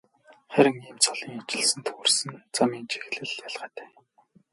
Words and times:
Харин 0.53 0.77
ийм 0.87 0.97
цолын 1.03 1.31
ижилсэлд 1.39 1.87
хүрсэн 1.95 2.31
замын 2.55 2.83
чиглэл 2.91 3.31
ялгаатай. 3.47 3.89